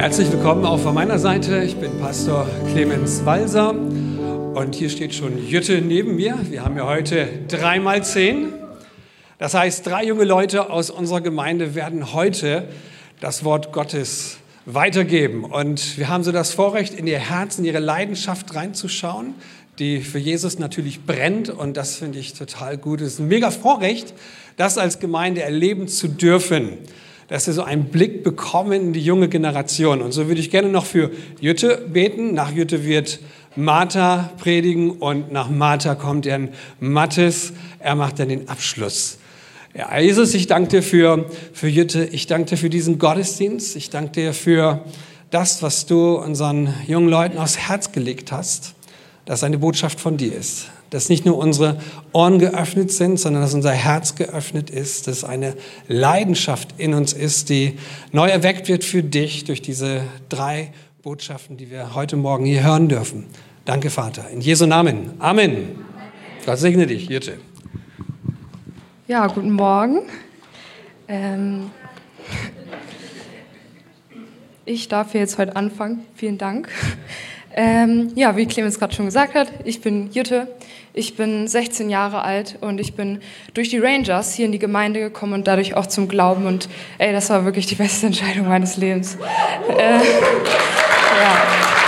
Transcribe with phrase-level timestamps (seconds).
[0.00, 1.62] Herzlich willkommen auch von meiner Seite.
[1.62, 6.38] Ich bin Pastor Clemens Walser und hier steht schon Jütte neben mir.
[6.48, 8.50] Wir haben ja heute dreimal zehn.
[9.36, 12.66] Das heißt, drei junge Leute aus unserer Gemeinde werden heute
[13.20, 15.44] das Wort Gottes weitergeben.
[15.44, 19.34] Und wir haben so das Vorrecht, in ihr Herz, in ihre Leidenschaft reinzuschauen,
[19.78, 21.50] die für Jesus natürlich brennt.
[21.50, 23.02] Und das finde ich total gut.
[23.02, 24.14] Es ist ein mega Vorrecht,
[24.56, 26.78] das als Gemeinde erleben zu dürfen
[27.30, 30.02] dass wir so einen Blick bekommen in die junge Generation.
[30.02, 31.10] Und so würde ich gerne noch für
[31.40, 32.34] Jütte beten.
[32.34, 33.20] Nach Jütte wird
[33.54, 37.52] Martha predigen und nach Martha kommt dann Mattes.
[37.78, 39.18] Er macht dann den Abschluss.
[39.76, 42.04] Ja, Jesus, ich danke dir für, für Jütte.
[42.04, 43.76] Ich danke dir für diesen Gottesdienst.
[43.76, 44.84] Ich danke dir für
[45.30, 48.74] das, was du unseren jungen Leuten aufs Herz gelegt hast,
[49.24, 51.78] dass eine Botschaft von dir ist dass nicht nur unsere
[52.12, 55.54] Ohren geöffnet sind, sondern dass unser Herz geöffnet ist, dass eine
[55.88, 57.78] Leidenschaft in uns ist, die
[58.12, 60.72] neu erweckt wird für dich durch diese drei
[61.02, 63.26] Botschaften, die wir heute Morgen hier hören dürfen.
[63.64, 64.28] Danke, Vater.
[64.30, 65.12] In Jesu Namen.
[65.18, 65.78] Amen.
[66.44, 67.38] Gott segne dich, Jirte.
[69.06, 70.02] Ja, guten Morgen.
[71.08, 71.70] Ähm,
[74.64, 76.04] ich darf jetzt heute anfangen.
[76.14, 76.68] Vielen Dank.
[77.54, 80.46] Ähm, ja, wie Clemens gerade schon gesagt hat, ich bin Jütte,
[80.94, 83.20] ich bin 16 Jahre alt und ich bin
[83.54, 87.12] durch die Rangers hier in die Gemeinde gekommen und dadurch auch zum Glauben und ey,
[87.12, 89.16] das war wirklich die beste Entscheidung meines Lebens.
[89.68, 91.79] Äh, ja.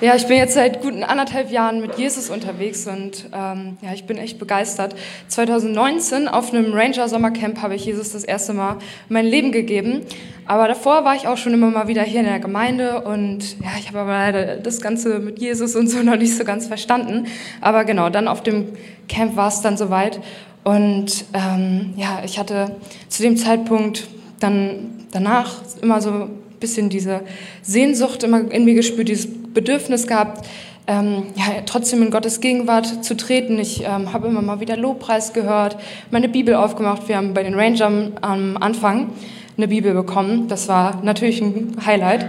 [0.00, 4.04] Ja, ich bin jetzt seit guten anderthalb Jahren mit Jesus unterwegs und ähm, ja, ich
[4.04, 4.94] bin echt begeistert.
[5.28, 8.78] 2019 auf einem Ranger Sommercamp habe ich Jesus das erste Mal
[9.10, 10.06] mein Leben gegeben.
[10.46, 13.72] Aber davor war ich auch schon immer mal wieder hier in der Gemeinde und ja,
[13.78, 17.26] ich habe aber leider das Ganze mit Jesus und so noch nicht so ganz verstanden.
[17.60, 18.68] Aber genau, dann auf dem
[19.06, 20.18] Camp war es dann soweit
[20.64, 22.74] und ähm, ja, ich hatte
[23.10, 27.20] zu dem Zeitpunkt dann danach immer so ein bisschen diese
[27.60, 30.46] Sehnsucht immer in mir gespürt, dieses Bedürfnis gehabt,
[30.86, 33.58] ähm, ja, trotzdem in Gottes Gegenwart zu treten.
[33.58, 35.76] Ich ähm, habe immer mal wieder Lobpreis gehört,
[36.10, 37.08] meine Bibel aufgemacht.
[37.08, 39.10] Wir haben bei den Rangern am Anfang
[39.56, 40.48] eine Bibel bekommen.
[40.48, 42.26] Das war natürlich ein Highlight.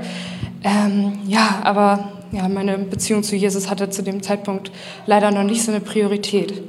[0.63, 4.71] Ähm, ja, aber ja, meine Beziehung zu Jesus hatte zu dem Zeitpunkt
[5.05, 6.61] leider noch nicht so eine Priorität.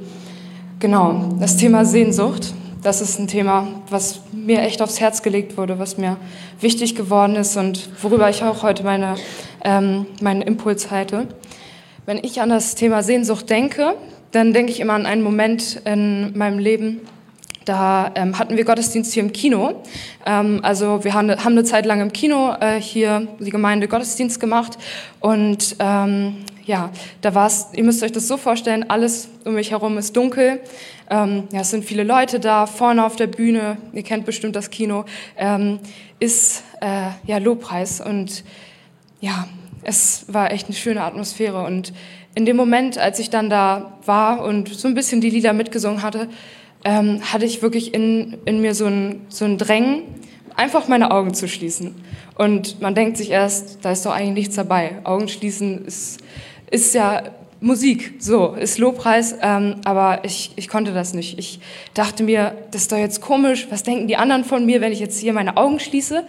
[0.79, 2.53] Genau, das Thema Sehnsucht,
[2.83, 6.17] das ist ein Thema, was mir echt aufs Herz gelegt wurde, was mir
[6.59, 9.15] wichtig geworden ist und worüber ich auch heute meine
[9.63, 11.27] ähm, meinen Impuls halte.
[12.05, 13.95] Wenn ich an das Thema Sehnsucht denke,
[14.31, 17.01] dann denke ich immer an einen Moment in meinem Leben,
[17.65, 19.81] da ähm, hatten wir Gottesdienst hier im Kino.
[20.25, 24.39] Ähm, also wir haben, haben, eine Zeit lang im Kino äh, hier die Gemeinde Gottesdienst
[24.39, 24.77] gemacht.
[25.19, 26.91] Und ähm, ja,
[27.21, 30.59] da war es, ihr müsst euch das so vorstellen, alles um mich herum ist dunkel.
[31.09, 34.69] Ähm, ja, es sind viele Leute da, vorne auf der Bühne, ihr kennt bestimmt das
[34.69, 35.05] Kino,
[35.37, 35.79] ähm,
[36.19, 38.01] ist äh, ja Lobpreis.
[38.01, 38.43] Und
[39.19, 39.47] ja,
[39.83, 41.63] es war echt eine schöne Atmosphäre.
[41.63, 41.93] Und
[42.35, 46.01] in dem Moment, als ich dann da war und so ein bisschen die Lieder mitgesungen
[46.01, 46.29] hatte,
[46.83, 50.03] ähm, hatte ich wirklich in, in mir so ein, so ein Drängen,
[50.55, 51.95] einfach meine Augen zu schließen.
[52.35, 54.97] Und man denkt sich erst, da ist doch eigentlich nichts dabei.
[55.03, 56.19] Augen schließen ist,
[56.69, 57.23] ist ja
[57.61, 61.39] Musik, so, ist Lobpreis, ähm, aber ich, ich konnte das nicht.
[61.39, 61.61] Ich
[61.93, 64.99] dachte mir, das ist doch jetzt komisch, was denken die anderen von mir, wenn ich
[64.99, 66.25] jetzt hier meine Augen schließe?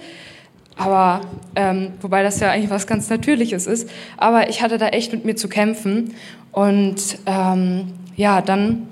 [0.76, 1.22] Aber,
[1.56, 3.88] ähm, wobei das ja eigentlich was ganz Natürliches ist.
[4.16, 6.14] Aber ich hatte da echt mit mir zu kämpfen.
[6.52, 8.86] Und ähm, ja, dann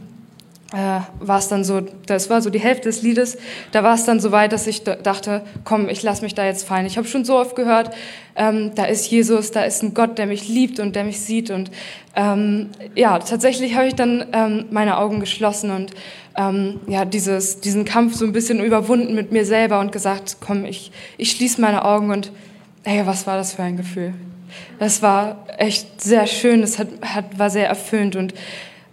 [0.72, 3.36] äh, war es dann so, das war so die Hälfte des Liedes,
[3.72, 6.66] da war es dann so weit, dass ich dachte, komm, ich lass mich da jetzt
[6.66, 6.86] fallen.
[6.86, 7.94] Ich habe schon so oft gehört,
[8.36, 11.50] ähm, da ist Jesus, da ist ein Gott, der mich liebt und der mich sieht.
[11.50, 11.70] Und
[12.16, 15.92] ähm, ja, tatsächlich habe ich dann ähm, meine Augen geschlossen und
[16.36, 20.64] ähm, ja, dieses, diesen Kampf so ein bisschen überwunden mit mir selber und gesagt, komm,
[20.64, 22.32] ich, ich schließe meine Augen und
[22.84, 24.14] ey, was war das für ein Gefühl?
[24.78, 28.34] Das war echt sehr schön, es hat, hat, war sehr erfüllend und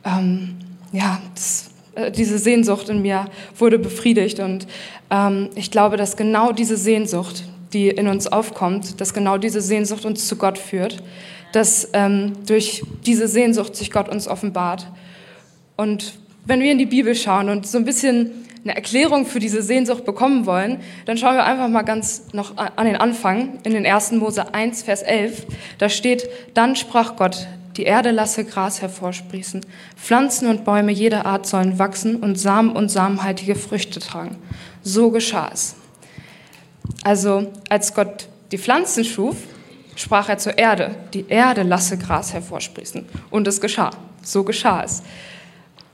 [0.06, 0.58] ähm,
[0.92, 1.69] ja, das,
[2.16, 3.26] diese Sehnsucht in mir
[3.58, 4.40] wurde befriedigt.
[4.40, 4.68] Und
[5.10, 7.44] ähm, ich glaube, dass genau diese Sehnsucht,
[7.74, 11.04] die in uns aufkommt, dass genau diese Sehnsucht uns zu Gott führt,
[11.52, 14.88] dass ähm, durch diese Sehnsucht sich Gott uns offenbart.
[15.78, 16.14] Und
[16.46, 18.32] wenn wir in die Bibel schauen und so ein bisschen
[18.64, 22.86] eine Erklärung für diese Sehnsucht bekommen wollen, dann schauen wir einfach mal ganz noch an
[22.86, 24.12] den Anfang, in den 1.
[24.14, 25.46] Mose 1, Vers 11.
[25.78, 27.48] Da steht, dann sprach Gott,
[27.80, 29.62] die Erde lasse Gras hervorsprießen.
[29.96, 34.36] Pflanzen und Bäume jeder Art sollen wachsen und Samen und samenhaltige Früchte tragen.
[34.84, 35.76] So geschah es.
[37.04, 39.38] Also, als Gott die Pflanzen schuf,
[39.96, 43.06] sprach er zur Erde, die Erde lasse Gras hervorsprießen.
[43.30, 43.92] Und es geschah.
[44.22, 45.02] So geschah es.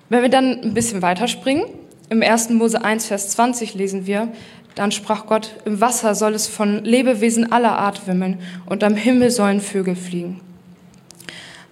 [0.09, 1.65] Wenn wir dann ein bisschen weiterspringen,
[2.09, 2.49] im 1.
[2.49, 4.29] Mose 1, Vers 20 lesen wir,
[4.73, 9.29] Dann sprach Gott, im Wasser soll es von Lebewesen aller Art wimmeln und am Himmel
[9.29, 10.41] sollen Vögel fliegen.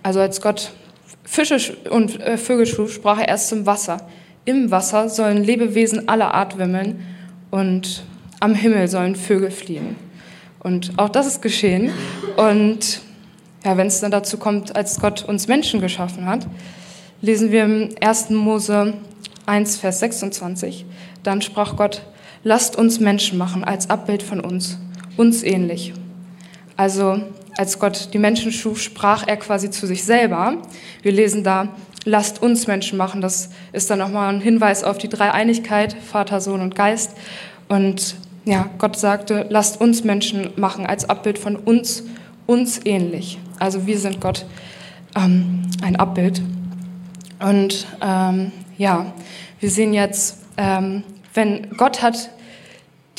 [0.04, 0.72] Also als Gott
[1.24, 4.06] Fische und äh, Vögel schuf, sprach er erst zum Wasser.
[4.46, 7.06] Im Wasser sollen Lebewesen aller Art wimmeln
[7.50, 8.04] und
[8.42, 9.96] am Himmel sollen Vögel fliegen.
[10.60, 11.92] Und auch das ist geschehen.
[12.36, 13.02] Und
[13.64, 16.46] ja, wenn es dann dazu kommt, als Gott uns Menschen geschaffen hat,
[17.22, 18.32] lesen wir im 1.
[18.32, 18.94] Mose
[19.46, 20.86] 1, Vers 26.
[21.24, 22.02] Dann sprach Gott,
[22.44, 24.78] lasst uns Menschen machen als Abbild von uns,
[25.16, 25.94] uns ähnlich.
[26.76, 27.22] Also
[27.58, 30.58] als Gott die Menschen schuf, sprach er quasi zu sich selber.
[31.02, 31.70] Wir lesen da,
[32.06, 33.22] lasst uns Menschen machen.
[33.22, 37.12] Das ist dann nochmal ein Hinweis auf die Dreieinigkeit, Vater, Sohn und Geist.
[37.70, 38.16] Und
[38.46, 42.04] ja, Gott sagte, lasst uns Menschen machen als Abbild von uns,
[42.46, 43.40] uns ähnlich.
[43.60, 44.46] Also wir sind Gott
[45.16, 46.42] ähm, ein Abbild.
[47.40, 49.14] Und ähm, ja,
[49.60, 51.04] wir sehen jetzt, ähm,
[51.34, 52.30] wenn Gott hat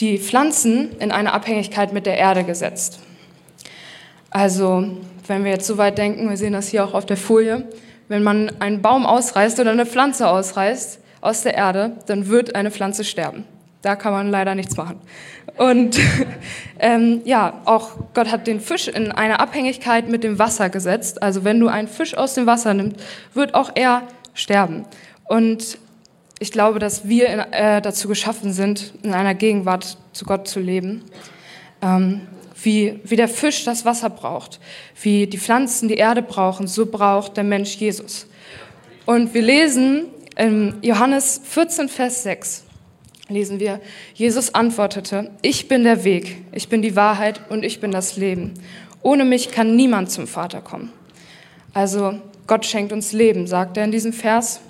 [0.01, 3.01] die Pflanzen in eine Abhängigkeit mit der Erde gesetzt.
[4.35, 4.85] Also,
[5.29, 7.69] wenn wir jetzt so weit denken, wir sehen das hier auch auf der Folie,
[8.09, 12.73] wenn man einen Baum ausreißt oder eine Pflanze ausreißt aus der Erde, dann wird eine
[12.73, 13.45] Pflanze sterben.
[13.81, 14.97] Da kann man leider nichts machen.
[15.57, 16.01] Und
[16.81, 21.23] ähm, ja, auch Gott hat den Fisch in eine Abhängigkeit mit dem Wasser gesetzt.
[21.23, 22.97] Also wenn du einen Fisch aus dem Wasser nimmst,
[23.35, 24.03] wird auch er
[24.35, 24.85] sterben.
[25.29, 25.79] Und
[26.41, 30.59] ich glaube, dass wir in, äh, dazu geschaffen sind, in einer Gegenwart zu Gott zu
[30.59, 31.05] leben.
[31.81, 32.23] Ähm,
[32.65, 34.61] wie, wie der Fisch das Wasser braucht,
[35.03, 38.27] wie die Pflanzen die Erde brauchen, so braucht der Mensch Jesus.
[39.07, 40.07] Und wir lesen
[40.37, 42.65] in Johannes 14, Vers 6,
[43.29, 43.81] lesen wir,
[44.15, 48.55] Jesus antwortete, ich bin der Weg, ich bin die Wahrheit und ich bin das Leben.
[49.03, 50.93] Ohne mich kann niemand zum Vater kommen.
[51.75, 54.61] Also Gott schenkt uns Leben, sagt er in diesem Vers.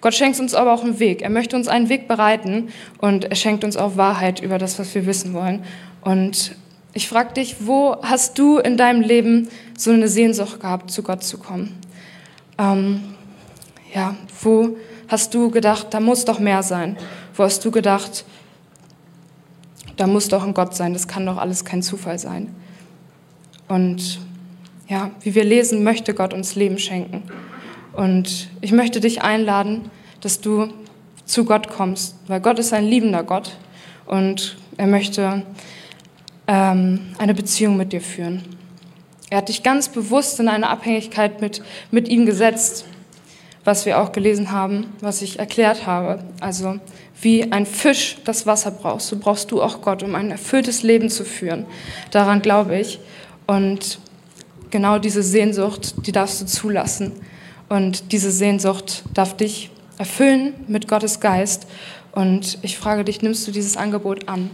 [0.00, 1.22] Gott schenkt uns aber auch einen Weg.
[1.22, 2.68] Er möchte uns einen Weg bereiten
[2.98, 5.64] und er schenkt uns auch Wahrheit über das, was wir wissen wollen.
[6.02, 6.56] Und
[6.96, 11.22] ich frage dich, wo hast du in deinem Leben so eine Sehnsucht gehabt, zu Gott
[11.22, 11.78] zu kommen?
[12.56, 13.02] Ähm,
[13.94, 16.96] ja, wo hast du gedacht, da muss doch mehr sein?
[17.34, 18.24] Wo hast du gedacht,
[19.98, 22.54] da muss doch ein Gott sein, das kann doch alles kein Zufall sein?
[23.68, 24.18] Und
[24.88, 27.24] ja, wie wir lesen, möchte Gott uns Leben schenken.
[27.92, 29.90] Und ich möchte dich einladen,
[30.22, 30.68] dass du
[31.26, 33.58] zu Gott kommst, weil Gott ist ein liebender Gott
[34.06, 35.42] und er möchte
[36.46, 38.42] ähm, eine Beziehung mit dir führen.
[39.30, 42.84] Er hat dich ganz bewusst in eine Abhängigkeit mit, mit ihm gesetzt,
[43.64, 46.22] was wir auch gelesen haben, was ich erklärt habe.
[46.40, 46.78] Also
[47.20, 51.10] wie ein Fisch das Wasser braucht, so brauchst du auch Gott, um ein erfülltes Leben
[51.10, 51.66] zu führen.
[52.12, 53.00] Daran glaube ich.
[53.48, 53.98] Und
[54.70, 57.12] genau diese Sehnsucht, die darfst du zulassen.
[57.68, 61.66] Und diese Sehnsucht darf dich erfüllen mit Gottes Geist.
[62.12, 64.50] Und ich frage dich, nimmst du dieses Angebot an?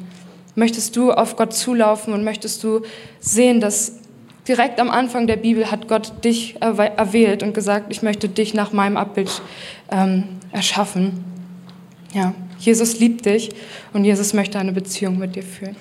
[0.54, 2.82] Möchtest du auf Gott zulaufen und möchtest du
[3.20, 4.00] sehen, dass
[4.46, 8.72] direkt am Anfang der Bibel hat Gott dich erwählt und gesagt, ich möchte dich nach
[8.72, 9.42] meinem Abbild
[9.90, 11.24] ähm, erschaffen.
[12.12, 13.50] Ja, Jesus liebt dich
[13.92, 15.76] und Jesus möchte eine Beziehung mit dir führen.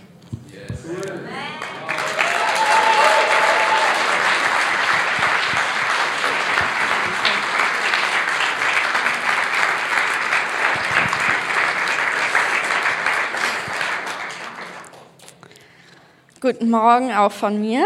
[16.43, 17.85] Guten Morgen auch von mir.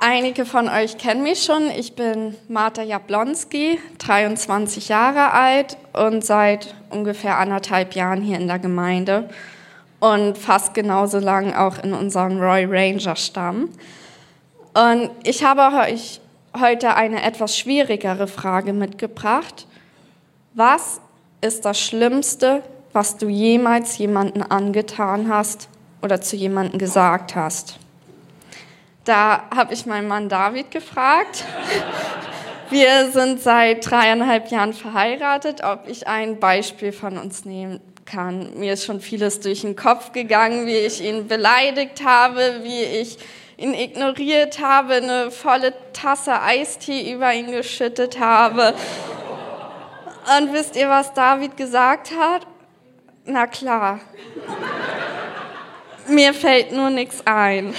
[0.00, 1.70] Einige von euch kennen mich schon.
[1.70, 8.58] Ich bin Marta Jablonski, 23 Jahre alt und seit ungefähr anderthalb Jahren hier in der
[8.58, 9.30] Gemeinde
[10.00, 13.68] und fast genauso lang auch in unserem Roy Ranger Stamm.
[14.74, 16.20] Und ich habe euch
[16.58, 19.68] heute eine etwas schwierigere Frage mitgebracht.
[20.54, 21.00] Was
[21.42, 25.68] ist das Schlimmste, was du jemals jemanden angetan hast
[26.02, 27.78] oder zu jemandem gesagt hast.
[29.04, 31.44] Da habe ich meinen Mann David gefragt.
[32.70, 38.58] Wir sind seit dreieinhalb Jahren verheiratet, ob ich ein Beispiel von uns nehmen kann.
[38.58, 43.18] Mir ist schon vieles durch den Kopf gegangen, wie ich ihn beleidigt habe, wie ich
[43.56, 48.74] ihn ignoriert habe, eine volle Tasse Eistee über ihn geschüttet habe.
[50.38, 52.46] Und wisst ihr, was David gesagt hat?
[53.24, 54.00] Na klar.
[56.08, 57.74] Mir fällt nur nichts ein.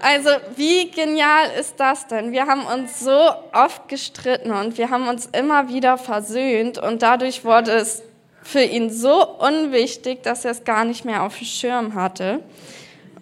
[0.00, 2.32] Also wie genial ist das denn?
[2.32, 7.44] Wir haben uns so oft gestritten und wir haben uns immer wieder versöhnt und dadurch
[7.44, 8.02] wurde es
[8.42, 12.40] für ihn so unwichtig, dass er es gar nicht mehr auf dem Schirm hatte.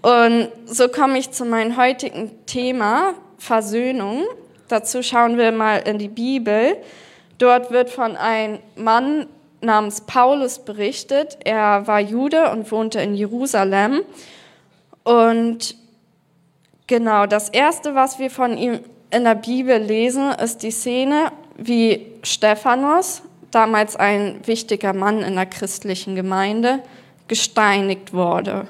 [0.01, 4.25] Und so komme ich zu meinem heutigen Thema, Versöhnung.
[4.69, 6.79] Dazu schauen wir mal in die Bibel.
[7.37, 9.27] Dort wird von einem Mann
[9.61, 11.39] namens Paulus berichtet.
[11.45, 14.03] Er war Jude und wohnte in Jerusalem.
[15.05, 15.77] Und
[16.87, 22.07] genau, das Erste, was wir von ihm in der Bibel lesen, ist die Szene, wie
[22.23, 26.81] Stephanus, damals ein wichtiger Mann in der christlichen Gemeinde,
[27.29, 28.67] gesteinigt wurde.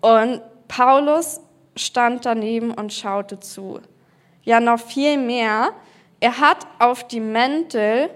[0.00, 1.40] Und Paulus
[1.76, 3.80] stand daneben und schaute zu.
[4.44, 5.70] Ja, noch viel mehr.
[6.20, 8.10] Er hat auf die Mäntel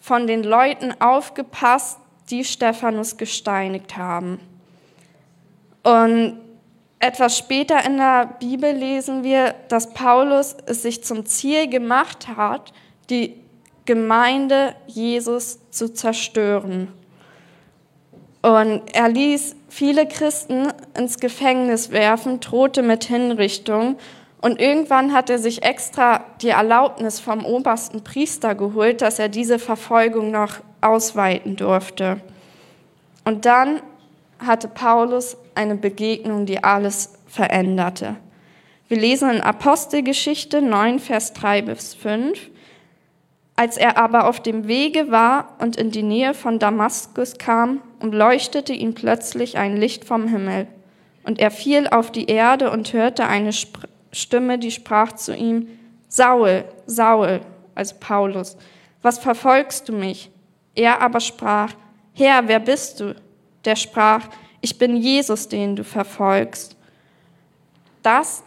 [0.00, 1.98] von den Leuten aufgepasst,
[2.30, 4.40] die Stephanus gesteinigt haben.
[5.82, 6.40] Und
[6.98, 12.72] etwas später in der Bibel lesen wir, dass Paulus es sich zum Ziel gemacht hat,
[13.08, 13.34] die
[13.86, 16.88] Gemeinde Jesus zu zerstören.
[18.42, 23.96] Und er ließ viele Christen ins Gefängnis werfen, drohte mit Hinrichtung.
[24.40, 29.58] Und irgendwann hat er sich extra die Erlaubnis vom obersten Priester geholt, dass er diese
[29.58, 32.20] Verfolgung noch ausweiten durfte.
[33.24, 33.82] Und dann
[34.38, 38.16] hatte Paulus eine Begegnung, die alles veränderte.
[38.88, 42.50] Wir lesen in Apostelgeschichte 9, Vers 3 bis 5.
[43.56, 48.72] Als er aber auf dem Wege war und in die Nähe von Damaskus kam, umleuchtete
[48.72, 50.66] ihn plötzlich ein Licht vom Himmel.
[51.24, 53.52] Und er fiel auf die Erde und hörte eine
[54.12, 55.68] Stimme, die sprach zu ihm,
[56.08, 57.40] Saul, Saul,
[57.74, 58.56] also Paulus,
[59.02, 60.30] was verfolgst du mich?
[60.74, 61.72] Er aber sprach,
[62.14, 63.14] Herr, wer bist du?
[63.64, 64.28] Der sprach,
[64.60, 66.76] ich bin Jesus, den du verfolgst.
[68.02, 68.42] Das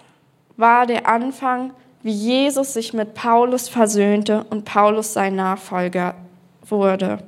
[0.58, 6.16] war der Anfang wie Jesus sich mit Paulus versöhnte und Paulus sein Nachfolger
[6.68, 7.20] wurde.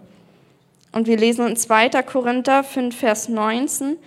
[0.92, 1.90] Und wir lesen in 2.
[2.04, 3.98] Korinther 5, Vers 19,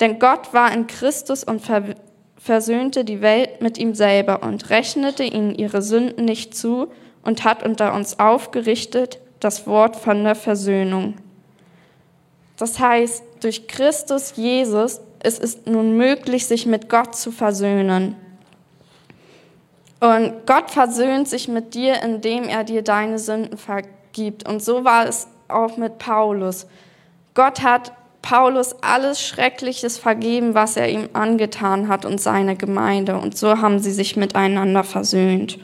[0.00, 1.60] denn Gott war in Christus und
[2.48, 6.88] versöhnte die Welt mit ihm selber und rechnete ihnen ihre Sünden nicht zu
[7.22, 11.16] und hat unter uns aufgerichtet das Wort von der Versöhnung.
[12.56, 18.16] Das heißt, durch Christus Jesus es ist nun möglich, sich mit Gott zu versöhnen.
[20.00, 24.48] Und Gott versöhnt sich mit dir, indem er dir deine Sünden vergibt.
[24.48, 26.66] Und so war es auch mit Paulus.
[27.34, 27.92] Gott hat
[28.28, 33.16] Paulus alles Schreckliches vergeben, was er ihm angetan hat und seine Gemeinde.
[33.16, 35.58] Und so haben sie sich miteinander versöhnt.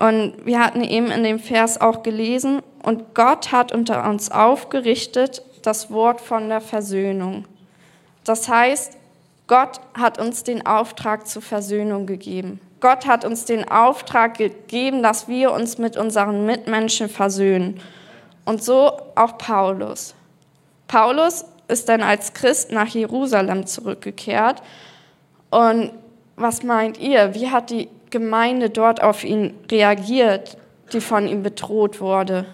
[0.00, 5.42] Und wir hatten eben in dem Vers auch gelesen, und Gott hat unter uns aufgerichtet
[5.62, 7.44] das Wort von der Versöhnung.
[8.24, 8.98] Das heißt,
[9.46, 12.60] Gott hat uns den Auftrag zur Versöhnung gegeben.
[12.80, 17.80] Gott hat uns den Auftrag gegeben, dass wir uns mit unseren Mitmenschen versöhnen.
[18.44, 20.16] Und so auch Paulus.
[20.88, 24.62] Paulus ist dann als Christ nach Jerusalem zurückgekehrt.
[25.50, 25.92] Und
[26.36, 27.34] was meint ihr?
[27.34, 30.56] Wie hat die Gemeinde dort auf ihn reagiert,
[30.92, 32.46] die von ihm bedroht wurde,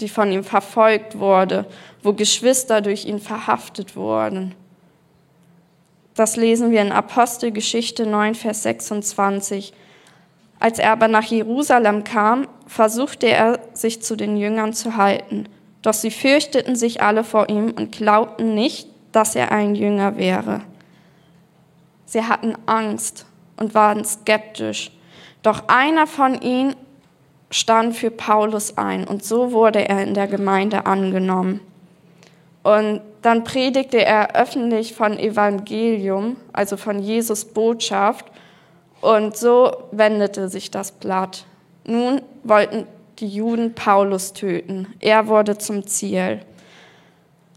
[0.00, 1.66] die von ihm verfolgt wurde,
[2.02, 4.54] wo Geschwister durch ihn verhaftet wurden?
[6.14, 9.72] Das lesen wir in Apostelgeschichte 9, Vers 26.
[10.58, 15.48] Als er aber nach Jerusalem kam, versuchte er, sich zu den Jüngern zu halten.
[15.82, 20.62] Doch sie fürchteten sich alle vor ihm und glaubten nicht, dass er ein Jünger wäre.
[22.04, 24.90] Sie hatten Angst und waren skeptisch.
[25.42, 26.74] Doch einer von ihnen
[27.50, 31.60] stand für Paulus ein und so wurde er in der Gemeinde angenommen.
[32.62, 38.26] Und dann predigte er öffentlich von Evangelium, also von Jesus Botschaft.
[39.00, 41.44] Und so wendete sich das Blatt.
[41.84, 42.86] Nun wollten
[43.20, 44.94] die Juden Paulus töten.
[45.00, 46.40] Er wurde zum Ziel.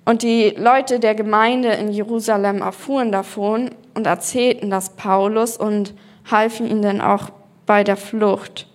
[0.05, 5.93] Und die Leute der Gemeinde in Jerusalem erfuhren davon und erzählten das Paulus und
[6.29, 7.29] halfen ihm dann auch
[7.65, 8.67] bei der Flucht.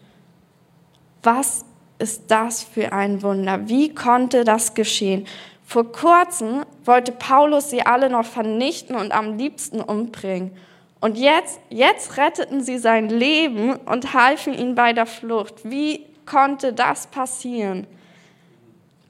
[1.22, 1.64] Was
[1.98, 3.68] ist das für ein Wunder?
[3.68, 5.26] Wie konnte das geschehen?
[5.64, 10.52] Vor kurzem wollte Paulus sie alle noch vernichten und am liebsten umbringen.
[11.00, 15.70] Und jetzt, jetzt retteten sie sein Leben und halfen ihm bei der Flucht.
[15.70, 17.86] Wie konnte das passieren?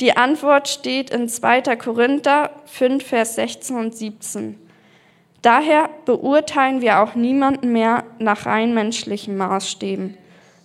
[0.01, 1.77] Die Antwort steht in 2.
[1.77, 4.59] Korinther 5, Vers 16 und 17.
[5.43, 10.17] Daher beurteilen wir auch niemanden mehr nach rein menschlichen Maßstäben.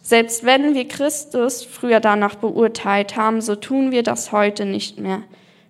[0.03, 5.23] Selbst wenn wir Christus früher danach beurteilt haben, so tun wir das heute nicht mehr.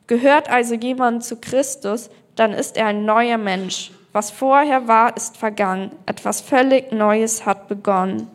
[0.08, 3.92] Gehört also jemand zu Christus, dann ist er ein neuer Mensch.
[4.12, 5.92] Was vorher war, ist vergangen.
[6.06, 8.28] Etwas völlig Neues hat begonnen.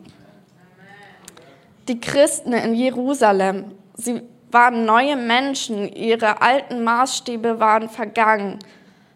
[1.88, 8.58] Die Christen in Jerusalem, sie waren neue Menschen, ihre alten Maßstäbe waren vergangen.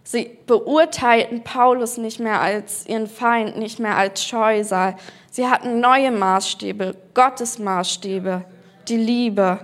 [0.05, 4.97] Sie beurteilten Paulus nicht mehr als ihren Feind, nicht mehr als Scheusal.
[5.31, 8.45] Sie hatten neue Maßstäbe, Gottes Maßstäbe,
[8.89, 9.61] die Liebe.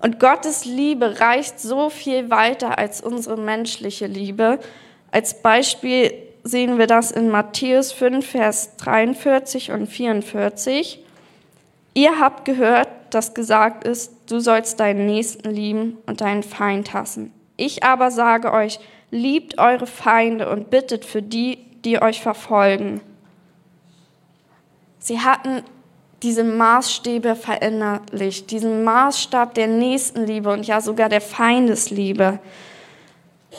[0.00, 4.58] Und Gottes Liebe reicht so viel weiter als unsere menschliche Liebe.
[5.12, 11.04] Als Beispiel sehen wir das in Matthäus 5, Vers 43 und 44.
[11.94, 17.32] Ihr habt gehört, dass gesagt ist, du sollst deinen Nächsten lieben und deinen Feind hassen.
[17.56, 18.78] Ich aber sage euch,
[19.10, 23.00] liebt eure Feinde und bittet für die, die euch verfolgen.
[24.98, 25.62] Sie hatten
[26.22, 32.38] diese Maßstäbe verinnerlicht, diesen Maßstab der Nächstenliebe und ja sogar der Feindesliebe.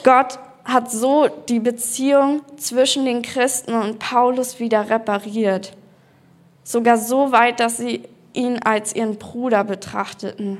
[0.04, 5.76] Gott hat so die Beziehung zwischen den Christen und Paulus wieder repariert.
[6.62, 8.02] Sogar so weit, dass sie
[8.34, 10.58] ihn als ihren Bruder betrachteten.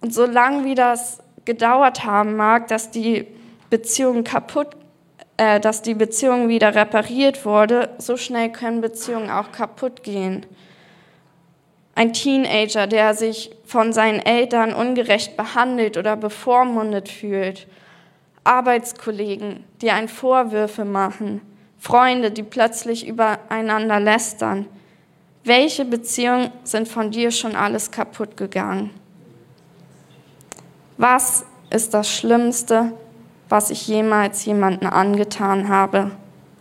[0.00, 3.26] Und solange wie das gedauert haben mag, dass die
[3.70, 4.68] Beziehung kaputt,
[5.36, 10.46] äh, dass die Beziehung wieder repariert wurde, so schnell können Beziehungen auch kaputt gehen.
[11.94, 17.66] Ein Teenager, der sich von seinen Eltern ungerecht behandelt oder bevormundet fühlt.
[18.42, 21.40] Arbeitskollegen, die einen Vorwürfe machen.
[21.78, 24.66] Freunde, die plötzlich übereinander lästern.
[25.46, 28.90] Welche Beziehungen sind von dir schon alles kaputt gegangen?
[30.96, 32.92] Was ist das Schlimmste,
[33.50, 36.12] was ich jemals jemanden angetan habe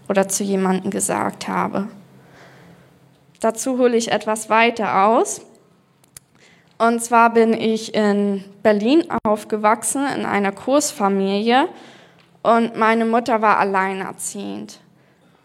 [0.09, 1.87] oder zu jemandem gesagt habe?
[3.39, 5.39] Dazu hole ich etwas weiter aus.
[6.77, 11.69] Und zwar bin ich in Berlin aufgewachsen, in einer Kursfamilie.
[12.41, 14.81] Und meine Mutter war alleinerziehend.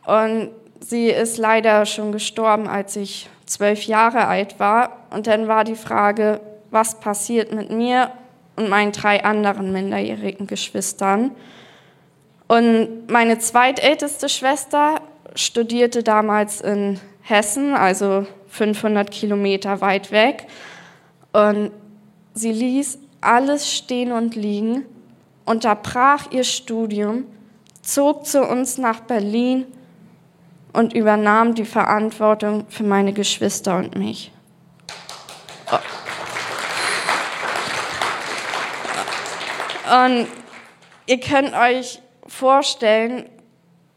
[0.04, 4.98] Und sie ist leider schon gestorben, als ich zwölf Jahre alt war.
[5.10, 8.12] Und dann war die Frage, was passiert mit mir
[8.56, 11.32] und meinen drei anderen minderjährigen Geschwistern.
[12.46, 15.00] Und meine zweitälteste Schwester
[15.34, 20.46] studierte damals in Hessen, also 500 Kilometer weit weg.
[21.32, 21.70] Und
[22.34, 24.84] sie ließ alles stehen und liegen,
[25.44, 27.24] unterbrach ihr Studium,
[27.82, 29.66] zog zu uns nach Berlin
[30.72, 34.32] und übernahm die Verantwortung für meine Geschwister und mich.
[40.06, 40.26] Und
[41.06, 43.24] ihr könnt euch vorstellen,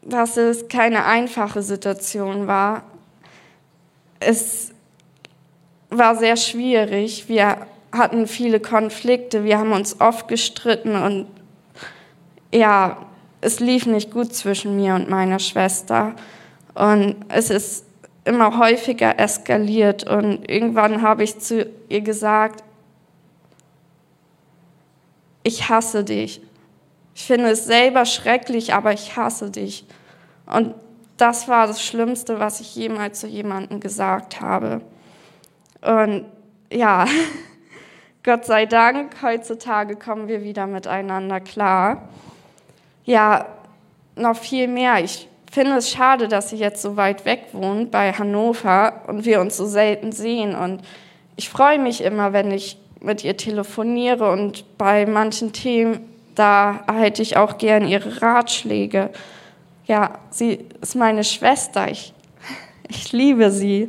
[0.00, 2.82] dass es keine einfache Situation war
[4.26, 4.72] es
[5.90, 7.28] war sehr schwierig.
[7.28, 11.26] Wir hatten viele Konflikte, wir haben uns oft gestritten und
[12.54, 12.98] ja,
[13.40, 16.14] es lief nicht gut zwischen mir und meiner Schwester.
[16.74, 17.84] Und es ist
[18.24, 22.62] immer häufiger eskaliert und irgendwann habe ich zu ihr gesagt,
[25.42, 26.40] ich hasse dich.
[27.14, 29.84] Ich finde es selber schrecklich, aber ich hasse dich.
[30.46, 30.74] Und
[31.16, 34.80] das war das Schlimmste, was ich jemals zu jemandem gesagt habe.
[35.82, 36.24] Und
[36.72, 37.06] ja,
[38.22, 42.08] Gott sei Dank, heutzutage kommen wir wieder miteinander klar.
[43.04, 43.46] Ja,
[44.14, 45.02] noch viel mehr.
[45.02, 49.40] Ich finde es schade, dass sie jetzt so weit weg wohnt bei Hannover und wir
[49.40, 50.54] uns so selten sehen.
[50.54, 50.82] Und
[51.36, 56.00] ich freue mich immer, wenn ich mit ihr telefoniere und bei manchen Themen,
[56.34, 59.10] da erhalte ich auch gern ihre Ratschläge
[59.86, 62.12] ja, sie ist meine Schwester, ich,
[62.88, 63.88] ich liebe sie.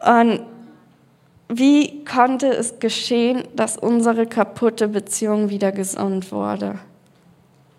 [0.00, 0.42] Und
[1.48, 6.78] wie konnte es geschehen, dass unsere kaputte Beziehung wieder gesund wurde?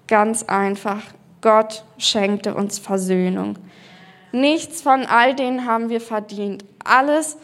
[0.07, 1.01] Ganz einfach,
[1.43, 3.59] Gott schenkte uns Versöhnung.
[4.31, 6.65] Nichts von all denen haben wir verdient.
[6.83, 7.37] Alles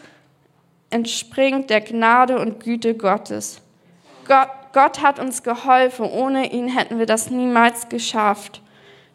[0.88, 3.60] entspringt der Gnade und Güte Gottes.
[4.26, 8.62] Gott, Gott hat uns geholfen, ohne ihn hätten wir das niemals geschafft.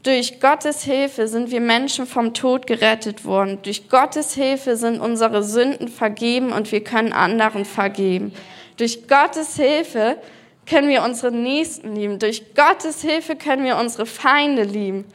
[0.03, 3.57] Durch Gottes Hilfe sind wir Menschen vom Tod gerettet worden.
[3.63, 8.33] Durch Gottes Hilfe sind unsere Sünden vergeben und wir können anderen vergeben.
[8.77, 10.17] Durch Gottes Hilfe
[10.65, 12.19] können wir unsere Nächsten lieben.
[12.19, 15.05] Durch Gottes Hilfe können wir unsere Feinde lieben.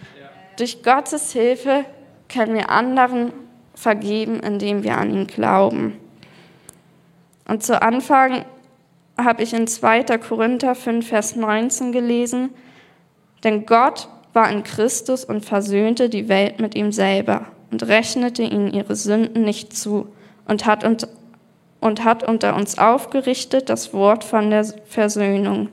[0.57, 1.85] Durch Gottes Hilfe
[2.29, 3.33] können wir anderen
[3.75, 5.99] vergeben, indem wir an ihn glauben.
[7.49, 8.45] Und zu Anfang
[9.17, 10.05] habe ich in 2.
[10.19, 12.51] Korinther 5, Vers 19 gelesen,
[13.43, 18.73] denn Gott war in Christus und versöhnte die Welt mit ihm selber und rechnete ihnen
[18.73, 20.13] ihre Sünden nicht zu
[20.47, 21.09] und hat, und,
[21.81, 25.69] und hat unter uns aufgerichtet das Wort von der Versöhnung.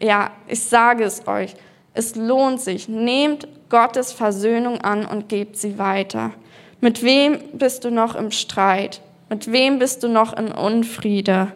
[0.00, 1.54] Ja, ich sage es euch,
[1.92, 2.88] es lohnt sich.
[2.88, 6.32] Nehmt Gottes Versöhnung an und gebt sie weiter.
[6.80, 9.02] Mit wem bist du noch im Streit?
[9.28, 11.52] Mit wem bist du noch in Unfriede?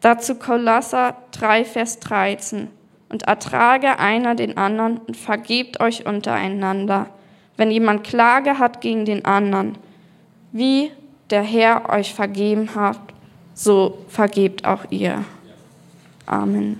[0.00, 2.68] Dazu Kolosser 3, Vers 13
[3.08, 7.06] und ertrage einer den anderen und vergebt euch untereinander,
[7.56, 9.76] wenn jemand Klage hat gegen den anderen,
[10.52, 10.92] wie
[11.30, 12.98] der Herr euch vergeben hat,
[13.54, 15.24] so vergebt auch ihr.
[16.26, 16.78] Amen.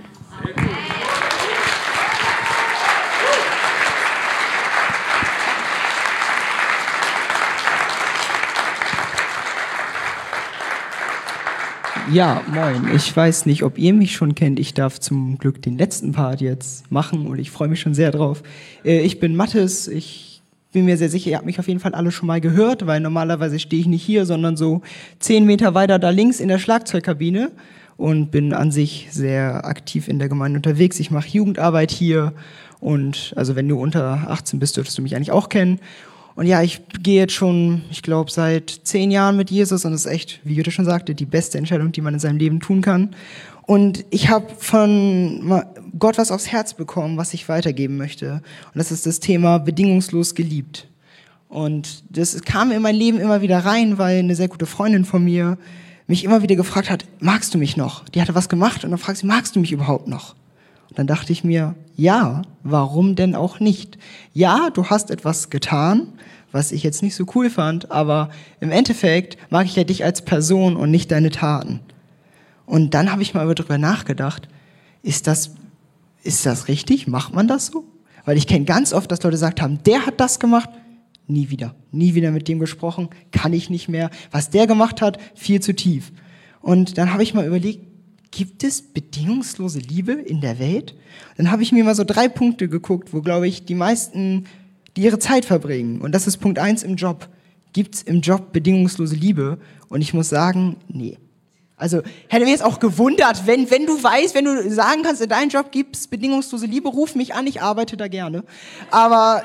[12.10, 12.88] Ja, moin.
[12.94, 14.58] Ich weiß nicht, ob ihr mich schon kennt.
[14.58, 18.10] Ich darf zum Glück den letzten Part jetzt machen und ich freue mich schon sehr
[18.10, 18.42] drauf.
[18.82, 19.88] Äh, ich bin Mathis.
[19.88, 20.27] Ich
[20.72, 23.00] bin mir sehr sicher, ihr habt mich auf jeden Fall alle schon mal gehört, weil
[23.00, 24.82] normalerweise stehe ich nicht hier, sondern so
[25.18, 27.50] zehn Meter weiter da links in der Schlagzeugkabine
[27.96, 31.00] und bin an sich sehr aktiv in der Gemeinde unterwegs.
[31.00, 32.32] Ich mache Jugendarbeit hier
[32.80, 35.80] und also wenn du unter 18 bist, dürftest du mich eigentlich auch kennen.
[36.36, 40.06] Und ja, ich gehe jetzt schon, ich glaube, seit zehn Jahren mit Jesus und es
[40.06, 42.80] ist echt, wie Jutta schon sagte, die beste Entscheidung, die man in seinem Leben tun
[42.80, 43.16] kann.
[43.68, 45.62] Und ich habe von
[45.98, 48.40] Gott was aufs Herz bekommen, was ich weitergeben möchte.
[48.72, 50.88] Und das ist das Thema bedingungslos geliebt.
[51.50, 55.22] Und das kam in mein Leben immer wieder rein, weil eine sehr gute Freundin von
[55.22, 55.58] mir
[56.06, 58.08] mich immer wieder gefragt hat, magst du mich noch?
[58.08, 60.34] Die hatte was gemacht und dann fragt sie, magst du mich überhaupt noch?
[60.88, 63.98] Und dann dachte ich mir, ja, warum denn auch nicht?
[64.32, 66.14] Ja, du hast etwas getan,
[66.52, 70.22] was ich jetzt nicht so cool fand, aber im Endeffekt mag ich ja dich als
[70.22, 71.80] Person und nicht deine Taten.
[72.68, 74.46] Und dann habe ich mal darüber nachgedacht,
[75.02, 75.54] ist das,
[76.22, 77.08] ist das richtig?
[77.08, 77.84] Macht man das so?
[78.26, 80.68] Weil ich kenne ganz oft, dass Leute gesagt haben, der hat das gemacht,
[81.26, 84.10] nie wieder, nie wieder mit dem gesprochen, kann ich nicht mehr.
[84.30, 86.12] Was der gemacht hat, viel zu tief.
[86.60, 87.86] Und dann habe ich mal überlegt,
[88.30, 90.94] gibt es bedingungslose Liebe in der Welt?
[91.38, 94.44] Dann habe ich mir mal so drei Punkte geguckt, wo, glaube ich, die meisten
[94.94, 96.02] die ihre Zeit verbringen.
[96.02, 97.28] Und das ist Punkt eins im Job.
[97.72, 99.58] Gibt es im Job bedingungslose Liebe?
[99.88, 101.16] Und ich muss sagen, nee.
[101.78, 105.28] Also hätte mich jetzt auch gewundert, wenn, wenn du weißt, wenn du sagen kannst, in
[105.28, 108.42] deinem Job gibt es bedingungslose Liebe, ruf mich an, ich arbeite da gerne.
[108.90, 109.44] Aber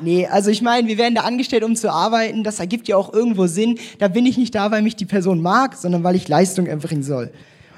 [0.00, 3.12] nee, also ich meine, wir werden da angestellt, um zu arbeiten, das ergibt ja auch
[3.12, 3.78] irgendwo Sinn.
[3.98, 7.02] Da bin ich nicht da, weil mich die Person mag, sondern weil ich Leistung erbringen
[7.02, 7.30] soll.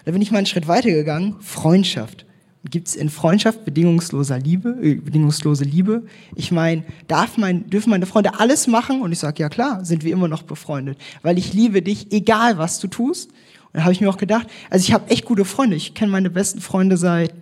[0.05, 2.27] Da bin ich mal einen Schritt weitergegangen, Freundschaft.
[2.71, 6.05] Gibt es in Freundschaft bedingungsloser Liebe, äh, bedingungslose Liebe?
[6.35, 9.03] Ich meine, darf mein, dürfen meine Freunde alles machen?
[9.03, 12.59] Und ich sage, ja klar, sind wir immer noch befreundet, weil ich liebe dich, egal
[12.59, 13.31] was du tust.
[13.77, 15.77] Und da habe ich mir auch gedacht, also ich habe echt gute Freunde.
[15.77, 17.35] Ich kenne meine besten Freunde seit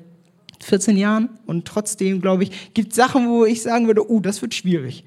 [0.65, 4.43] 14 Jahren und trotzdem, glaube ich, gibt es Sachen, wo ich sagen würde, oh, das
[4.43, 5.05] wird schwierig.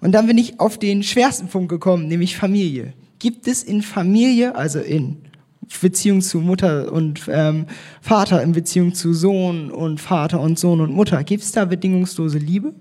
[0.00, 2.92] Und dann bin ich auf den schwersten Punkt gekommen, nämlich Familie.
[3.18, 5.16] Gibt es in Familie, also in
[5.80, 7.66] Beziehung zu Mutter und ähm,
[8.00, 11.24] Vater, in Beziehung zu Sohn und Vater und Sohn und Mutter.
[11.24, 12.72] Gibt es da bedingungslose Liebe?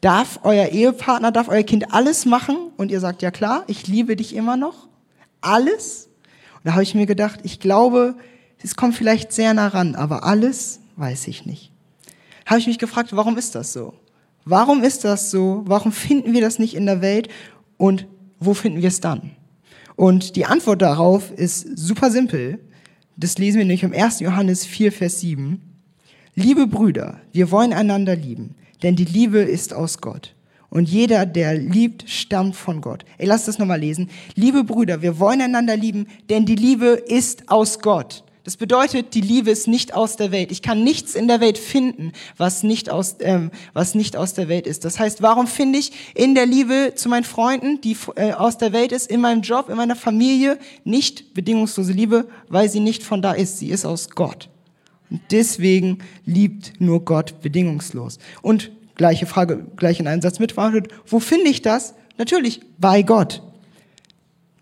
[0.00, 4.16] Darf euer Ehepartner, darf euer Kind alles machen und ihr sagt, ja klar, ich liebe
[4.16, 4.88] dich immer noch?
[5.40, 6.08] Alles?
[6.64, 8.16] Und da habe ich mir gedacht, ich glaube,
[8.62, 11.70] es kommt vielleicht sehr nah ran, aber alles weiß ich nicht.
[12.46, 13.92] Habe ich mich gefragt, warum ist das so?
[14.46, 15.62] Warum ist das so?
[15.66, 17.28] Warum finden wir das nicht in der Welt?
[17.76, 18.06] Und
[18.40, 19.32] wo finden wir es dann?
[19.94, 22.58] Und die Antwort darauf ist super simpel.
[23.18, 24.20] Das lesen wir nämlich im 1.
[24.20, 25.60] Johannes 4, Vers 7.
[26.34, 30.33] Liebe Brüder, wir wollen einander lieben, denn die Liebe ist aus Gott.
[30.74, 33.04] Und jeder, der liebt, stammt von Gott.
[33.18, 34.10] Ey, lass das nochmal lesen.
[34.34, 38.24] Liebe Brüder, wir wollen einander lieben, denn die Liebe ist aus Gott.
[38.42, 40.50] Das bedeutet, die Liebe ist nicht aus der Welt.
[40.50, 44.48] Ich kann nichts in der Welt finden, was nicht aus, ähm, was nicht aus der
[44.48, 44.84] Welt ist.
[44.84, 48.72] Das heißt, warum finde ich in der Liebe zu meinen Freunden, die äh, aus der
[48.72, 53.22] Welt ist, in meinem Job, in meiner Familie, nicht bedingungslose Liebe, weil sie nicht von
[53.22, 53.60] da ist.
[53.60, 54.48] Sie ist aus Gott.
[55.08, 58.18] Und deswegen liebt nur Gott bedingungslos.
[58.42, 61.94] Und gleiche Frage, gleich in einem Satz mitverhandelt, wo finde ich das?
[62.18, 63.42] Natürlich bei Gott.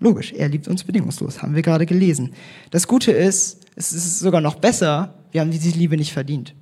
[0.01, 2.33] Logisch, er liebt uns bedingungslos, haben wir gerade gelesen.
[2.71, 6.55] Das Gute ist, es ist sogar noch besser, wir haben diese Liebe nicht verdient.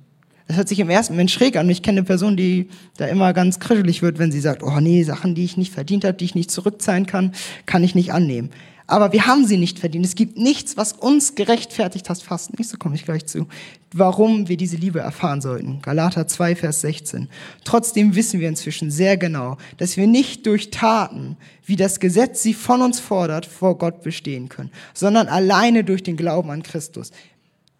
[0.47, 1.69] Das hört sich im ersten Moment schräg an.
[1.69, 5.03] Ich kenne eine Person, die da immer ganz krischelig wird, wenn sie sagt, oh nee,
[5.03, 7.31] Sachen, die ich nicht verdient habe, die ich nicht zurückzahlen kann,
[7.65, 8.49] kann ich nicht annehmen.
[8.85, 10.05] Aber wir haben sie nicht verdient.
[10.05, 13.47] Es gibt nichts, was uns gerechtfertigt hat, fast nicht, so komme ich gleich zu,
[13.93, 15.81] warum wir diese Liebe erfahren sollten.
[15.81, 17.29] Galater 2, Vers 16.
[17.63, 22.53] Trotzdem wissen wir inzwischen sehr genau, dass wir nicht durch Taten, wie das Gesetz sie
[22.53, 27.11] von uns fordert, vor Gott bestehen können, sondern alleine durch den Glauben an Christus.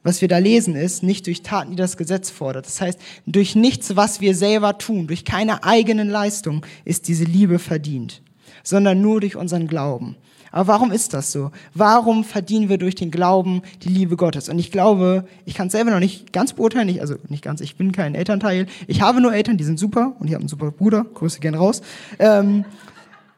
[0.04, 2.66] Was wir da lesen ist, nicht durch Taten, die das Gesetz fordert.
[2.66, 7.60] Das heißt, durch nichts, was wir selber tun, durch keine eigenen Leistung ist diese Liebe
[7.60, 8.24] verdient,
[8.64, 10.16] sondern nur durch unseren Glauben.
[10.52, 11.52] Aber warum ist das so?
[11.74, 14.50] Warum verdienen wir durch den Glauben die Liebe Gottes?
[14.50, 17.62] Und ich glaube, ich kann es selber noch nicht ganz beurteilen, ich, also nicht ganz,
[17.62, 18.68] ich bin kein Elternteil.
[18.88, 21.56] Ich habe nur Eltern, die sind super und ich habe einen super Bruder, Grüße gern
[21.56, 21.82] raus.
[22.20, 22.66] Ähm,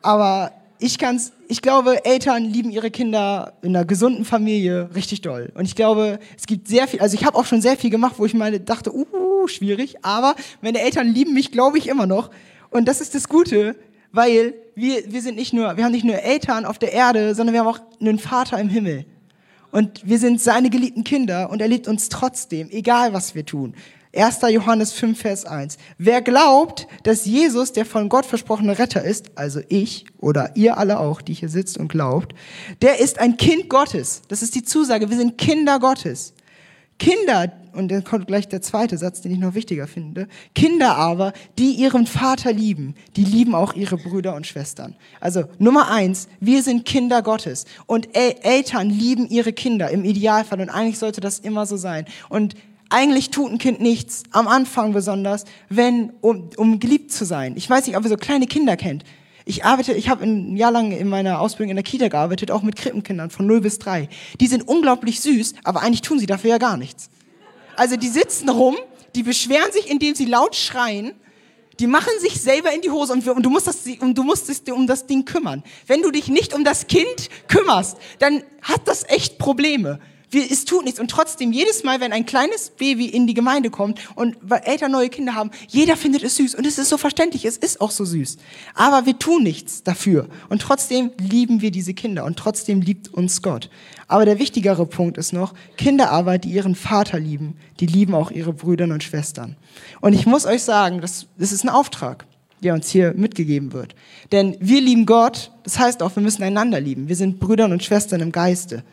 [0.02, 5.52] aber ich kann's, ich glaube, Eltern lieben ihre Kinder in einer gesunden Familie richtig doll.
[5.56, 8.16] Und ich glaube, es gibt sehr viel, also ich habe auch schon sehr viel gemacht,
[8.18, 12.32] wo ich meine dachte, uh, schwierig, aber meine Eltern lieben mich, glaube ich, immer noch.
[12.70, 13.76] Und das ist das Gute,
[14.14, 17.54] weil wir, wir sind nicht nur, wir haben nicht nur Eltern auf der Erde, sondern
[17.54, 19.06] wir haben auch einen Vater im Himmel.
[19.72, 23.74] Und wir sind seine geliebten Kinder und er liebt uns trotzdem, egal was wir tun.
[24.16, 24.42] 1.
[24.52, 25.78] Johannes 5, Vers 1.
[25.98, 31.00] Wer glaubt, dass Jesus der von Gott versprochene Retter ist, also ich oder ihr alle
[31.00, 32.36] auch, die hier sitzt und glaubt,
[32.84, 34.22] der ist ein Kind Gottes.
[34.28, 35.10] Das ist die Zusage.
[35.10, 36.36] Wir sind Kinder Gottes.
[37.00, 41.34] Kinder, und dann kommt gleich der zweite Satz, den ich noch wichtiger finde, Kinder aber,
[41.58, 44.96] die ihren Vater lieben, die lieben auch ihre Brüder und Schwestern.
[45.20, 50.70] Also Nummer eins, wir sind Kinder Gottes und Eltern lieben ihre Kinder im Idealfall und
[50.70, 52.06] eigentlich sollte das immer so sein.
[52.30, 52.56] Und
[52.90, 57.56] eigentlich tut ein Kind nichts, am Anfang besonders, wenn, um, um geliebt zu sein.
[57.58, 59.04] Ich weiß nicht, ob ihr so kleine Kinder kennt.
[59.46, 62.62] Ich arbeite, ich habe ein Jahr lang in meiner Ausbildung in der Kita gearbeitet, auch
[62.62, 64.08] mit Krippenkindern von 0 bis 3.
[64.40, 67.10] Die sind unglaublich süß, aber eigentlich tun sie dafür ja gar nichts.
[67.76, 68.76] Also die sitzen rum,
[69.16, 71.14] die beschweren sich, indem sie laut schreien,
[71.80, 74.48] die machen sich selber in die Hose und, und, du musst das, und du musst
[74.48, 75.64] dich um das Ding kümmern.
[75.88, 80.00] Wenn du dich nicht um das Kind kümmerst, dann hat das echt Probleme.
[80.34, 81.00] Wir, es tut nichts.
[81.00, 85.10] Und trotzdem, jedes Mal, wenn ein kleines Baby in die Gemeinde kommt und Eltern neue
[85.10, 86.56] Kinder haben, jeder findet es süß.
[86.56, 88.38] Und es ist so verständlich, es ist auch so süß.
[88.74, 90.28] Aber wir tun nichts dafür.
[90.50, 92.26] Und trotzdem lieben wir diese Kinder.
[92.26, 93.70] Und trotzdem liebt uns Gott.
[94.08, 98.32] Aber der wichtigere Punkt ist noch, Kinder aber, die ihren Vater lieben, die lieben auch
[98.32, 99.56] ihre Brüder und Schwestern.
[100.02, 102.26] Und ich muss euch sagen, das, das ist ein Auftrag
[102.64, 103.94] der uns hier mitgegeben wird.
[104.32, 107.10] Denn wir lieben Gott, das heißt auch, wir müssen einander lieben.
[107.10, 108.84] Wir sind Brüder und Schwestern im Geiste.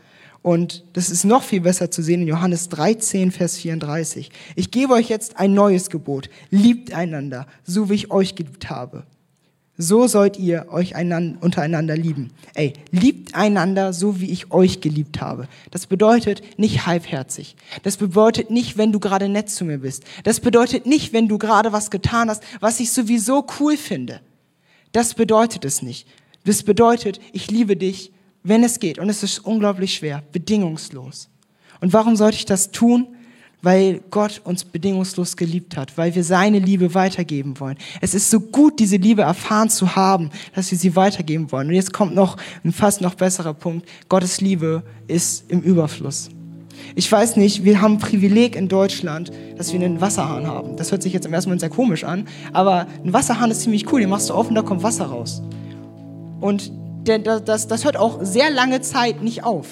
[0.42, 4.30] Und das ist noch viel besser zu sehen in Johannes 13, Vers 34.
[4.56, 6.30] Ich gebe euch jetzt ein neues Gebot.
[6.50, 9.04] Liebt einander, so wie ich euch geliebt habe.
[9.76, 12.32] So sollt ihr euch einander, untereinander lieben.
[12.54, 15.48] Ey, liebt einander, so wie ich euch geliebt habe.
[15.70, 17.56] Das bedeutet nicht halbherzig.
[17.82, 20.04] Das bedeutet nicht, wenn du gerade nett zu mir bist.
[20.24, 24.20] Das bedeutet nicht, wenn du gerade was getan hast, was ich sowieso cool finde.
[24.92, 26.06] Das bedeutet es nicht.
[26.44, 31.28] Das bedeutet, ich liebe dich, wenn es geht, und es ist unglaublich schwer, bedingungslos.
[31.80, 33.08] Und warum sollte ich das tun?
[33.62, 37.76] Weil Gott uns bedingungslos geliebt hat, weil wir seine Liebe weitergeben wollen.
[38.00, 41.68] Es ist so gut, diese Liebe erfahren zu haben, dass wir sie weitergeben wollen.
[41.68, 43.86] Und jetzt kommt noch ein fast noch besserer Punkt.
[44.08, 46.30] Gottes Liebe ist im Überfluss.
[46.94, 50.76] Ich weiß nicht, wir haben ein Privileg in Deutschland, dass wir einen Wasserhahn haben.
[50.76, 53.92] Das hört sich jetzt im ersten Moment sehr komisch an, aber ein Wasserhahn ist ziemlich
[53.92, 54.00] cool.
[54.00, 55.42] Den machst du und da kommt Wasser raus.
[56.40, 56.72] Und
[57.04, 59.66] das, das hört auch sehr lange Zeit nicht auf.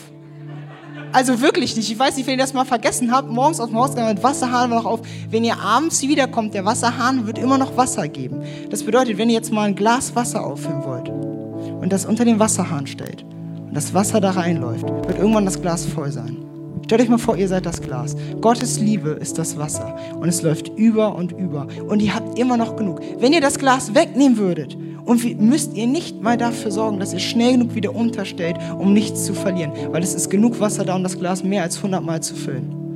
[1.12, 1.90] Also wirklich nicht.
[1.90, 3.30] Ich weiß nicht, wenn ihr das mal vergessen habt.
[3.30, 5.00] Morgens auf dem Hausgang mit Wasserhahn noch auf.
[5.30, 8.42] Wenn ihr abends wiederkommt, der Wasserhahn wird immer noch Wasser geben.
[8.70, 12.38] Das bedeutet, wenn ihr jetzt mal ein Glas Wasser auffüllen wollt und das unter den
[12.38, 16.47] Wasserhahn stellt und das Wasser da reinläuft, wird irgendwann das Glas voll sein.
[16.88, 18.16] Stellt euch mal vor, ihr seid das Glas.
[18.40, 22.56] Gottes Liebe ist das Wasser und es läuft über und über und ihr habt immer
[22.56, 23.02] noch genug.
[23.18, 24.74] Wenn ihr das Glas wegnehmen würdet
[25.04, 29.26] und müsst ihr nicht mal dafür sorgen, dass ihr schnell genug wieder unterstellt, um nichts
[29.26, 32.22] zu verlieren, weil es ist genug Wasser da, um das Glas mehr als 100 Mal
[32.22, 32.87] zu füllen.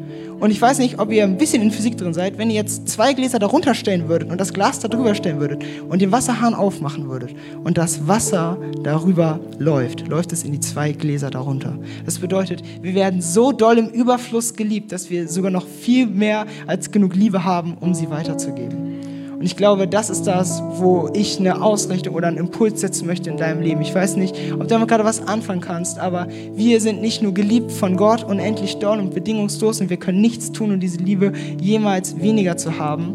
[0.42, 2.88] Und ich weiß nicht, ob ihr ein bisschen in Physik drin seid, wenn ihr jetzt
[2.88, 7.08] zwei Gläser darunter stellen würdet und das Glas darüber stellen würdet und den Wasserhahn aufmachen
[7.08, 11.78] würdet und das Wasser darüber läuft, läuft es in die zwei Gläser darunter.
[12.04, 16.46] Das bedeutet, wir werden so doll im Überfluss geliebt, dass wir sogar noch viel mehr
[16.66, 19.11] als genug Liebe haben, um sie weiterzugeben.
[19.42, 23.28] Und ich glaube, das ist das, wo ich eine Ausrichtung oder einen Impuls setzen möchte
[23.28, 23.82] in deinem Leben.
[23.82, 27.34] Ich weiß nicht, ob du damit gerade was anfangen kannst, aber wir sind nicht nur
[27.34, 31.32] geliebt von Gott unendlich doll und bedingungslos und wir können nichts tun, um diese Liebe
[31.60, 33.14] jemals weniger zu haben,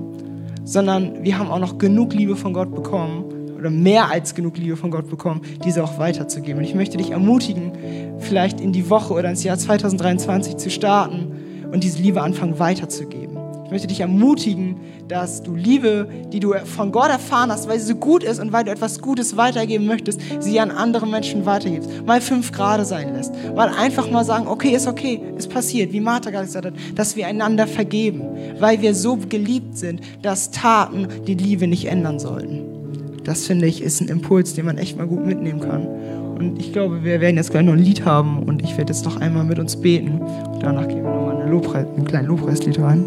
[0.66, 3.24] sondern wir haben auch noch genug Liebe von Gott bekommen
[3.58, 6.58] oder mehr als genug Liebe von Gott bekommen, diese auch weiterzugeben.
[6.58, 7.72] Und ich möchte dich ermutigen,
[8.20, 11.32] vielleicht in die Woche oder ins Jahr 2023 zu starten
[11.72, 13.27] und diese Liebe anfangen weiterzugeben.
[13.68, 14.78] Ich möchte dich ermutigen,
[15.10, 18.54] dass du Liebe, die du von Gott erfahren hast, weil sie so gut ist und
[18.54, 21.90] weil du etwas Gutes weitergeben möchtest, sie an andere Menschen weitergibst.
[22.06, 23.34] Mal fünf Grade sein lässt.
[23.54, 27.18] Mal einfach mal sagen, okay, ist okay, ist passiert, wie Martha gerade gesagt hat, dass
[27.18, 28.22] wir einander vergeben,
[28.58, 32.64] weil wir so geliebt sind, dass Taten die Liebe nicht ändern sollten.
[33.26, 35.86] Das finde ich ist ein Impuls, den man echt mal gut mitnehmen kann.
[36.38, 39.04] Und ich glaube, wir werden jetzt gleich noch ein Lied haben und ich werde jetzt
[39.04, 40.22] noch einmal mit uns beten.
[40.22, 43.04] Und danach gehen wir nochmal eine Lobpreis, ein kleines Lobpreislied rein.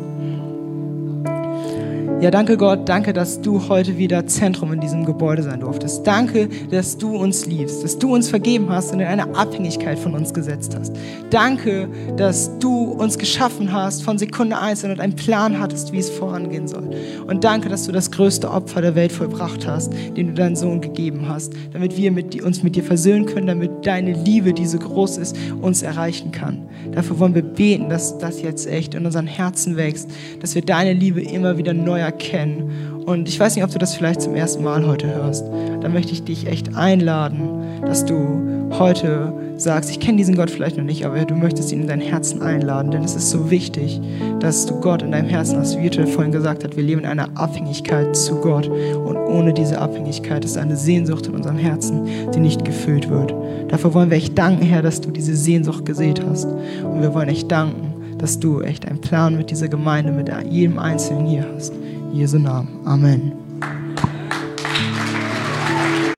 [2.21, 6.07] Ja, danke Gott, danke, dass du heute wieder Zentrum in diesem Gebäude sein durftest.
[6.07, 10.15] Danke, dass du uns liebst, dass du uns vergeben hast und in eine Abhängigkeit von
[10.15, 10.95] uns gesetzt hast.
[11.31, 16.11] Danke, dass du uns geschaffen hast von Sekunde eins und einen Plan hattest, wie es
[16.11, 16.91] vorangehen soll.
[17.27, 20.83] Und danke, dass du das größte Opfer der Welt vollbracht hast, den du deinen Sohn
[20.83, 24.79] gegeben hast, damit wir mit, uns mit dir versöhnen können, damit deine Liebe, die so
[24.79, 26.69] groß ist, uns erreichen kann.
[26.93, 30.93] Dafür wollen wir beten, dass das jetzt echt in unseren Herzen wächst, dass wir deine
[30.93, 33.03] Liebe immer wieder neu erkennen.
[33.07, 35.45] Und ich weiß nicht, ob du das vielleicht zum ersten Mal heute hörst.
[35.81, 37.41] Da möchte ich dich echt einladen,
[37.83, 41.83] dass du heute sagst, ich kenne diesen Gott vielleicht noch nicht, aber du möchtest ihn
[41.83, 44.01] in dein Herzen einladen, denn es ist so wichtig,
[44.41, 47.07] dass du Gott in deinem Herzen hast, wie Jutta vorhin gesagt hat, wir leben in
[47.07, 52.41] einer Abhängigkeit zu Gott und ohne diese Abhängigkeit ist eine Sehnsucht in unserem Herzen, die
[52.41, 53.35] nicht gefüllt wird.
[53.69, 57.29] Dafür wollen wir echt danken, Herr, dass du diese Sehnsucht gesät hast und wir wollen
[57.29, 61.73] echt danken, dass du echt einen Plan mit dieser Gemeinde, mit jedem Einzelnen hier hast.
[62.13, 62.69] Jesu Namen.
[62.87, 63.50] Amen.